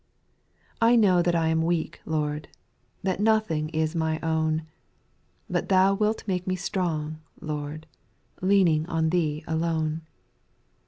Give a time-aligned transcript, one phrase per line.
[0.79, 0.89] 4.
[0.89, 2.47] I know that I am weak, Lord,
[3.03, 4.65] That nothing is my own;
[5.47, 7.85] But Thou wilt make me strong, Lord,
[8.41, 10.01] Leaning on Thee alone.